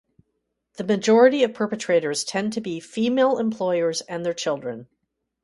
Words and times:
The 0.77 0.83
majority 0.83 1.43
of 1.43 1.53
perpetrators 1.53 2.23
tend 2.23 2.53
to 2.53 2.59
be 2.61 2.79
female 2.79 3.37
employers 3.37 4.01
and 4.01 4.25
their 4.25 4.33
children. 4.33 4.87